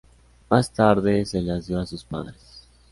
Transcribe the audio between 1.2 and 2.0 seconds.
se las dio a